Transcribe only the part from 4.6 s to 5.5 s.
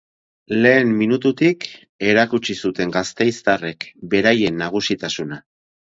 nagusitasuna.